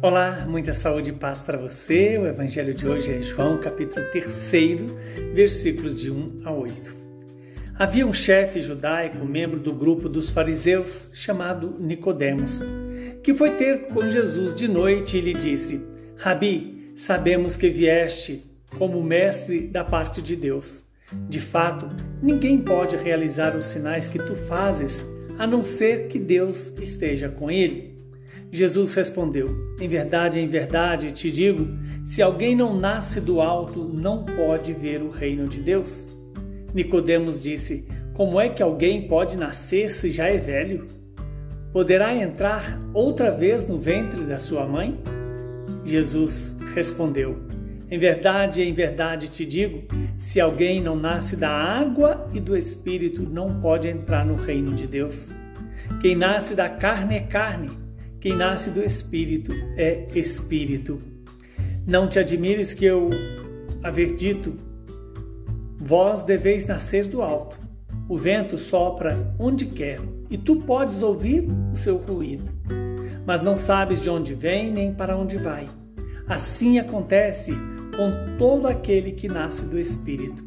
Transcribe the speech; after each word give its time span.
Olá, 0.00 0.46
muita 0.48 0.72
saúde 0.74 1.10
e 1.10 1.12
paz 1.12 1.42
para 1.42 1.58
você. 1.58 2.16
O 2.18 2.26
evangelho 2.28 2.72
de 2.72 2.86
hoje 2.86 3.12
é 3.12 3.20
João, 3.20 3.58
capítulo 3.58 4.06
3, 4.12 4.92
versículos 5.34 6.00
de 6.00 6.08
1 6.08 6.42
a 6.44 6.52
8. 6.52 6.94
Havia 7.76 8.06
um 8.06 8.14
chefe 8.14 8.62
judaico, 8.62 9.26
membro 9.26 9.58
do 9.58 9.72
grupo 9.72 10.08
dos 10.08 10.30
fariseus, 10.30 11.10
chamado 11.12 11.74
Nicodemos, 11.80 12.62
que 13.24 13.34
foi 13.34 13.56
ter 13.56 13.88
com 13.88 14.08
Jesus 14.08 14.54
de 14.54 14.68
noite 14.68 15.16
e 15.16 15.20
lhe 15.20 15.34
disse: 15.34 15.84
Rabi, 16.16 16.92
sabemos 16.94 17.56
que 17.56 17.68
vieste 17.68 18.48
como 18.78 19.02
mestre 19.02 19.66
da 19.66 19.82
parte 19.82 20.22
de 20.22 20.36
Deus. 20.36 20.84
De 21.28 21.40
fato, 21.40 21.88
ninguém 22.22 22.56
pode 22.58 22.94
realizar 22.94 23.56
os 23.56 23.66
sinais 23.66 24.06
que 24.06 24.20
tu 24.20 24.36
fazes, 24.36 25.04
a 25.36 25.44
não 25.44 25.64
ser 25.64 26.06
que 26.06 26.20
Deus 26.20 26.72
esteja 26.78 27.28
com 27.28 27.50
ele. 27.50 27.97
Jesus 28.50 28.94
respondeu: 28.94 29.74
Em 29.80 29.88
verdade, 29.88 30.40
em 30.40 30.48
verdade 30.48 31.10
te 31.10 31.30
digo: 31.30 31.68
se 32.04 32.22
alguém 32.22 32.56
não 32.56 32.74
nasce 32.74 33.20
do 33.20 33.40
alto, 33.40 33.84
não 33.84 34.24
pode 34.24 34.72
ver 34.72 35.02
o 35.02 35.10
reino 35.10 35.46
de 35.46 35.60
Deus. 35.60 36.08
Nicodemos 36.72 37.42
disse: 37.42 37.86
Como 38.14 38.40
é 38.40 38.48
que 38.48 38.62
alguém 38.62 39.06
pode 39.06 39.36
nascer 39.36 39.90
se 39.90 40.10
já 40.10 40.28
é 40.28 40.38
velho? 40.38 40.86
Poderá 41.72 42.14
entrar 42.14 42.80
outra 42.94 43.30
vez 43.30 43.68
no 43.68 43.78
ventre 43.78 44.22
da 44.24 44.38
sua 44.38 44.64
mãe? 44.64 44.98
Jesus 45.84 46.58
respondeu: 46.74 47.36
Em 47.90 47.98
verdade, 47.98 48.62
em 48.62 48.72
verdade 48.72 49.28
te 49.28 49.44
digo: 49.44 49.82
se 50.16 50.40
alguém 50.40 50.82
não 50.82 50.96
nasce 50.96 51.36
da 51.36 51.50
água 51.50 52.26
e 52.32 52.40
do 52.40 52.56
espírito, 52.56 53.22
não 53.22 53.60
pode 53.60 53.86
entrar 53.86 54.24
no 54.24 54.36
reino 54.36 54.72
de 54.72 54.86
Deus. 54.86 55.30
Quem 56.00 56.16
nasce 56.16 56.54
da 56.54 56.70
carne 56.70 57.16
é 57.16 57.20
carne 57.20 57.87
quem 58.20 58.34
nasce 58.34 58.70
do 58.70 58.82
Espírito 58.82 59.52
é 59.76 60.06
Espírito. 60.14 61.00
Não 61.86 62.08
te 62.08 62.18
admires 62.18 62.74
que 62.74 62.84
eu 62.84 63.10
haver 63.82 64.16
dito: 64.16 64.54
Vós 65.78 66.24
deveis 66.24 66.66
nascer 66.66 67.06
do 67.06 67.22
alto. 67.22 67.56
O 68.08 68.16
vento 68.16 68.58
sopra 68.58 69.34
onde 69.38 69.66
quer 69.66 70.00
e 70.30 70.36
tu 70.36 70.56
podes 70.56 71.02
ouvir 71.02 71.46
o 71.72 71.76
seu 71.76 71.98
ruído, 71.98 72.50
mas 73.26 73.42
não 73.42 73.56
sabes 73.56 74.02
de 74.02 74.10
onde 74.10 74.34
vem 74.34 74.72
nem 74.72 74.92
para 74.92 75.16
onde 75.16 75.36
vai. 75.36 75.68
Assim 76.26 76.78
acontece 76.78 77.52
com 77.96 78.36
todo 78.36 78.66
aquele 78.66 79.12
que 79.12 79.28
nasce 79.28 79.64
do 79.64 79.78
Espírito. 79.78 80.44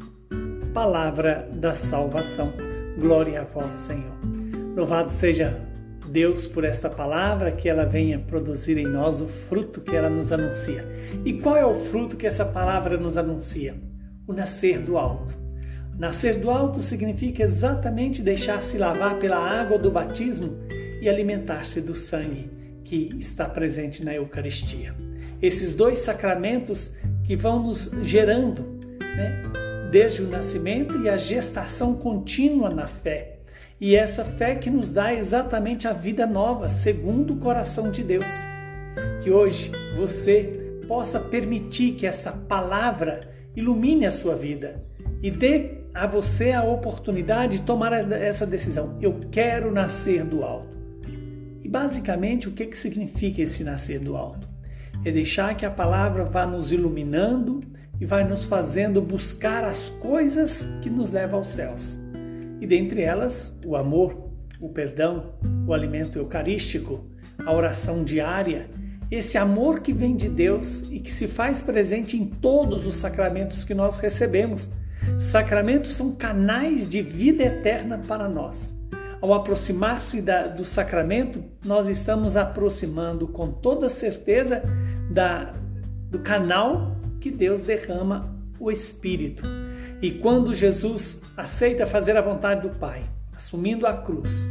Palavra 0.74 1.48
da 1.52 1.72
salvação. 1.72 2.52
Glória 2.98 3.42
a 3.42 3.44
vós, 3.44 3.72
Senhor. 3.74 4.12
Louvado 4.76 5.12
seja 5.12 5.71
Deus 6.12 6.46
por 6.46 6.62
esta 6.62 6.90
palavra, 6.90 7.50
que 7.50 7.66
ela 7.66 7.86
venha 7.86 8.18
produzir 8.18 8.76
em 8.76 8.86
nós 8.86 9.18
o 9.18 9.26
fruto 9.26 9.80
que 9.80 9.96
ela 9.96 10.10
nos 10.10 10.30
anuncia. 10.30 10.84
E 11.24 11.32
qual 11.32 11.56
é 11.56 11.64
o 11.64 11.72
fruto 11.72 12.18
que 12.18 12.26
essa 12.26 12.44
palavra 12.44 12.98
nos 12.98 13.16
anuncia? 13.16 13.74
O 14.26 14.32
nascer 14.34 14.78
do 14.78 14.98
alto. 14.98 15.34
Nascer 15.98 16.38
do 16.38 16.50
alto 16.50 16.80
significa 16.80 17.42
exatamente 17.42 18.20
deixar-se 18.20 18.76
lavar 18.76 19.18
pela 19.18 19.38
água 19.38 19.78
do 19.78 19.90
batismo 19.90 20.58
e 21.00 21.08
alimentar-se 21.08 21.80
do 21.80 21.94
sangue 21.94 22.50
que 22.84 23.08
está 23.18 23.48
presente 23.48 24.04
na 24.04 24.14
Eucaristia. 24.14 24.94
Esses 25.40 25.72
dois 25.72 26.00
sacramentos 26.00 26.94
que 27.24 27.36
vão 27.36 27.62
nos 27.62 27.90
gerando, 28.02 28.78
né, 29.00 29.44
desde 29.90 30.20
o 30.20 30.28
nascimento 30.28 31.02
e 31.02 31.08
a 31.08 31.16
gestação 31.16 31.94
contínua 31.94 32.68
na 32.68 32.86
fé 32.86 33.41
e 33.82 33.96
essa 33.96 34.24
fé 34.24 34.54
que 34.54 34.70
nos 34.70 34.92
dá 34.92 35.12
exatamente 35.12 35.88
a 35.88 35.92
vida 35.92 36.24
nova, 36.24 36.68
segundo 36.68 37.32
o 37.32 37.38
coração 37.38 37.90
de 37.90 38.04
Deus. 38.04 38.30
Que 39.24 39.28
hoje 39.32 39.72
você 39.96 40.52
possa 40.86 41.18
permitir 41.18 41.94
que 41.94 42.06
essa 42.06 42.30
palavra 42.30 43.18
ilumine 43.56 44.06
a 44.06 44.10
sua 44.12 44.36
vida 44.36 44.84
e 45.20 45.32
dê 45.32 45.78
a 45.92 46.06
você 46.06 46.52
a 46.52 46.62
oportunidade 46.62 47.58
de 47.58 47.64
tomar 47.64 47.92
essa 48.12 48.46
decisão. 48.46 48.96
Eu 49.02 49.18
quero 49.32 49.72
nascer 49.72 50.22
do 50.22 50.44
alto. 50.44 50.78
E 51.64 51.68
basicamente, 51.68 52.48
o 52.48 52.52
que, 52.52 52.66
que 52.66 52.78
significa 52.78 53.42
esse 53.42 53.64
nascer 53.64 53.98
do 53.98 54.16
alto? 54.16 54.48
É 55.04 55.10
deixar 55.10 55.56
que 55.56 55.66
a 55.66 55.70
palavra 55.72 56.22
vá 56.22 56.46
nos 56.46 56.70
iluminando 56.70 57.58
e 58.00 58.06
vai 58.06 58.22
nos 58.22 58.44
fazendo 58.44 59.02
buscar 59.02 59.64
as 59.64 59.90
coisas 59.90 60.64
que 60.80 60.88
nos 60.88 61.10
levam 61.10 61.40
aos 61.40 61.48
céus 61.48 62.01
e 62.62 62.66
dentre 62.66 63.02
elas 63.02 63.58
o 63.66 63.74
amor, 63.74 64.30
o 64.60 64.68
perdão, 64.68 65.34
o 65.66 65.74
alimento 65.74 66.16
eucarístico, 66.16 67.04
a 67.44 67.52
oração 67.52 68.04
diária, 68.04 68.70
esse 69.10 69.36
amor 69.36 69.80
que 69.80 69.92
vem 69.92 70.14
de 70.14 70.28
Deus 70.28 70.84
e 70.88 71.00
que 71.00 71.12
se 71.12 71.26
faz 71.26 71.60
presente 71.60 72.16
em 72.16 72.24
todos 72.24 72.86
os 72.86 72.94
sacramentos 72.94 73.64
que 73.64 73.74
nós 73.74 73.96
recebemos. 73.96 74.70
Sacramentos 75.18 75.96
são 75.96 76.12
canais 76.12 76.88
de 76.88 77.02
vida 77.02 77.42
eterna 77.42 78.00
para 78.06 78.28
nós. 78.28 78.72
Ao 79.20 79.34
aproximar-se 79.34 80.22
do 80.56 80.64
sacramento, 80.64 81.42
nós 81.66 81.88
estamos 81.88 82.36
aproximando 82.36 83.26
com 83.26 83.50
toda 83.50 83.88
certeza 83.88 84.62
da, 85.10 85.52
do 86.08 86.20
canal 86.20 86.96
que 87.20 87.28
Deus 87.28 87.62
derrama 87.62 88.32
o 88.60 88.70
Espírito 88.70 89.42
e 90.02 90.10
quando 90.10 90.52
Jesus 90.52 91.22
aceita 91.36 91.86
fazer 91.86 92.16
a 92.16 92.20
vontade 92.20 92.68
do 92.68 92.76
Pai, 92.76 93.04
assumindo 93.32 93.86
a 93.86 93.96
cruz, 93.96 94.48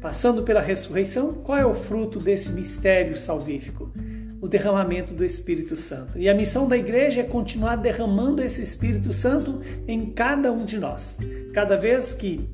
passando 0.00 0.42
pela 0.42 0.60
ressurreição, 0.60 1.34
qual 1.34 1.56
é 1.56 1.64
o 1.64 1.72
fruto 1.72 2.18
desse 2.18 2.50
mistério 2.50 3.16
salvífico? 3.16 3.92
O 4.40 4.48
derramamento 4.48 5.14
do 5.14 5.24
Espírito 5.24 5.76
Santo. 5.76 6.18
E 6.18 6.28
a 6.28 6.34
missão 6.34 6.66
da 6.66 6.76
igreja 6.76 7.20
é 7.20 7.24
continuar 7.24 7.76
derramando 7.76 8.42
esse 8.42 8.60
Espírito 8.60 9.12
Santo 9.12 9.62
em 9.86 10.10
cada 10.10 10.50
um 10.50 10.64
de 10.64 10.78
nós. 10.78 11.16
Cada 11.54 11.76
vez 11.76 12.12
que 12.12 12.48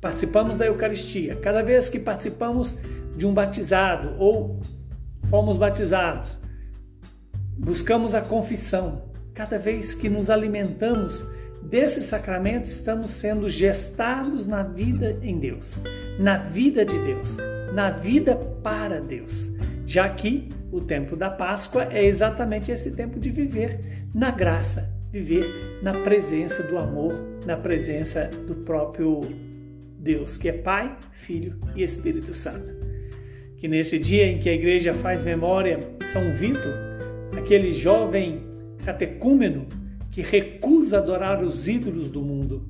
participamos 0.00 0.58
da 0.58 0.66
Eucaristia, 0.66 1.34
cada 1.34 1.64
vez 1.64 1.90
que 1.90 1.98
participamos 1.98 2.76
de 3.16 3.26
um 3.26 3.34
batizado 3.34 4.14
ou 4.20 4.60
fomos 5.28 5.58
batizados, 5.58 6.38
buscamos 7.58 8.14
a 8.14 8.20
confissão, 8.20 9.10
cada 9.34 9.58
vez 9.58 9.94
que 9.94 10.08
nos 10.08 10.30
alimentamos 10.30 11.24
desse 11.62 12.02
sacramento 12.02 12.66
estamos 12.66 13.10
sendo 13.10 13.48
gestados 13.48 14.46
na 14.46 14.62
vida 14.62 15.18
em 15.22 15.38
Deus, 15.38 15.82
na 16.18 16.38
vida 16.38 16.84
de 16.84 16.98
Deus, 16.98 17.36
na 17.72 17.90
vida 17.90 18.36
para 18.62 19.00
Deus. 19.00 19.50
Já 19.86 20.08
que 20.08 20.48
o 20.70 20.80
tempo 20.80 21.16
da 21.16 21.30
Páscoa 21.30 21.88
é 21.90 22.04
exatamente 22.04 22.70
esse 22.70 22.92
tempo 22.92 23.18
de 23.18 23.30
viver 23.30 23.80
na 24.14 24.30
graça, 24.30 24.90
viver 25.10 25.80
na 25.82 25.92
presença 25.92 26.62
do 26.62 26.78
amor, 26.78 27.14
na 27.46 27.56
presença 27.56 28.30
do 28.46 28.54
próprio 28.56 29.20
Deus, 29.98 30.36
que 30.36 30.48
é 30.48 30.52
Pai, 30.52 30.96
Filho 31.12 31.58
e 31.76 31.82
Espírito 31.82 32.34
Santo. 32.34 32.74
Que 33.58 33.68
nesse 33.68 33.98
dia 33.98 34.26
em 34.26 34.40
que 34.40 34.48
a 34.48 34.54
igreja 34.54 34.92
faz 34.92 35.22
memória 35.22 35.78
São 36.12 36.34
Vitor, 36.34 36.72
aquele 37.36 37.72
jovem 37.72 38.42
catecúmeno 38.84 39.66
que 40.12 40.20
recusa 40.20 40.98
adorar 40.98 41.42
os 41.42 41.66
ídolos 41.66 42.10
do 42.10 42.20
mundo. 42.20 42.68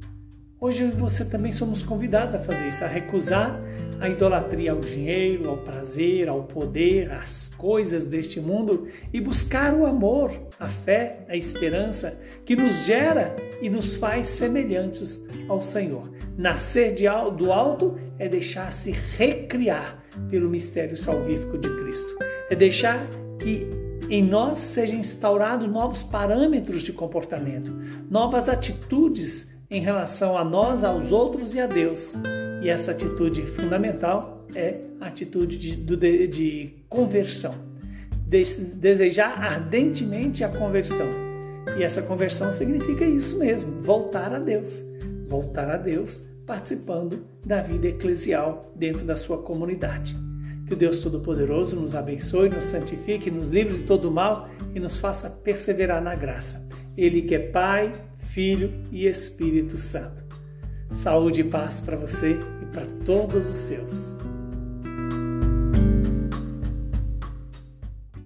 Hoje 0.60 0.84
você 0.92 1.25
também 1.25 1.50
somos 1.50 1.82
convidados 1.82 2.36
a 2.36 2.38
fazer 2.38 2.69
isso, 2.69 2.84
a 2.84 2.86
recusar 2.86 3.60
a 4.00 4.08
idolatria 4.08 4.70
ao 4.70 4.78
dinheiro, 4.78 5.50
ao 5.50 5.58
prazer, 5.58 6.28
ao 6.28 6.44
poder, 6.44 7.10
às 7.10 7.48
coisas 7.48 8.06
deste 8.06 8.41
mundo 8.41 8.86
e 9.12 9.20
buscar 9.20 9.75
o 9.75 9.84
amor, 9.84 10.30
a 10.58 10.69
fé, 10.69 11.25
a 11.28 11.36
esperança 11.36 12.16
que 12.47 12.54
nos 12.54 12.84
gera 12.84 13.34
e 13.60 13.69
nos 13.69 13.97
faz 13.97 14.28
semelhantes 14.28 15.20
ao 15.48 15.60
Senhor. 15.60 16.12
Nascer 16.38 16.94
do 17.36 17.53
alto 17.53 17.98
é 18.18 18.28
deixar-se 18.28 18.92
recriar 19.16 20.00
pelo 20.30 20.48
mistério 20.48 20.97
salvífico 20.97 21.59
de 21.59 21.68
Cristo. 21.68 22.18
É 22.48 22.54
deixar 22.54 23.04
que 23.41 23.91
em 24.12 24.22
nós 24.22 24.59
sejam 24.59 24.98
instaurados 24.98 25.66
novos 25.66 26.03
parâmetros 26.03 26.82
de 26.82 26.92
comportamento, 26.92 27.72
novas 28.10 28.47
atitudes 28.47 29.50
em 29.70 29.80
relação 29.80 30.36
a 30.36 30.44
nós, 30.44 30.84
aos 30.84 31.10
outros 31.10 31.54
e 31.54 31.60
a 31.60 31.66
Deus. 31.66 32.12
E 32.62 32.68
essa 32.68 32.91
atitude 32.91 33.47
fundamental 33.47 34.47
é 34.54 34.80
a 35.00 35.06
atitude 35.06 35.56
de, 35.56 35.74
de, 35.74 36.26
de 36.26 36.74
conversão. 36.91 37.54
De, 38.28 38.44
desejar 38.74 39.42
ardentemente 39.42 40.44
a 40.44 40.48
conversão. 40.50 41.08
E 41.78 41.82
essa 41.82 42.03
conversão 42.03 42.53
significa 42.53 43.06
isso 43.06 43.38
mesmo: 43.38 43.80
voltar 43.80 44.34
a 44.34 44.38
Deus. 44.38 44.82
Voltar 45.26 45.70
a 45.70 45.78
Deus 45.78 46.22
participando 46.47 47.24
da 47.47 47.62
vida 47.62 47.88
eclesial 47.88 48.70
dentro 48.76 49.06
da 49.06 49.16
sua 49.16 49.38
comunidade. 49.38 50.15
Que 50.72 50.74
o 50.74 50.78
Deus 50.78 51.01
Todo-Poderoso 51.01 51.78
nos 51.78 51.95
abençoe, 51.95 52.48
nos 52.48 52.65
santifique, 52.65 53.30
nos 53.30 53.51
livre 53.51 53.77
de 53.77 53.83
todo 53.83 54.10
mal 54.10 54.48
e 54.74 54.80
nos 54.80 54.98
faça 54.98 55.28
perseverar 55.28 56.03
na 56.03 56.15
graça. 56.15 56.66
Ele 56.97 57.21
que 57.21 57.34
é 57.34 57.39
Pai, 57.39 57.92
Filho 58.16 58.72
e 58.91 59.07
Espírito 59.07 59.77
Santo. 59.77 60.24
Saúde 60.95 61.42
e 61.42 61.45
paz 61.45 61.80
para 61.80 61.98
você 61.98 62.39
e 62.63 62.65
para 62.72 62.86
todos 63.04 63.51
os 63.51 63.57
seus. 63.57 64.19